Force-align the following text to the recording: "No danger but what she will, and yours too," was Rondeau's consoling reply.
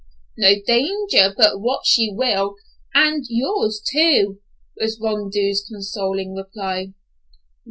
"No 0.35 0.55
danger 0.65 1.31
but 1.37 1.61
what 1.61 1.85
she 1.85 2.11
will, 2.11 2.55
and 2.95 3.23
yours 3.29 3.79
too," 3.87 4.41
was 4.75 4.99
Rondeau's 4.99 5.63
consoling 5.71 6.33
reply. 6.33 6.95